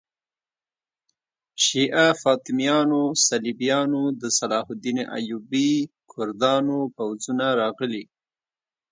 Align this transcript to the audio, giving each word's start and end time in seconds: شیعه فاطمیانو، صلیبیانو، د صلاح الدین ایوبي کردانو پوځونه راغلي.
شیعه 1.63 2.07
فاطمیانو، 2.21 3.03
صلیبیانو، 3.27 4.03
د 4.21 4.23
صلاح 4.37 4.65
الدین 4.71 4.99
ایوبي 5.17 5.69
کردانو 6.11 6.79
پوځونه 6.95 7.45
راغلي. 7.61 8.03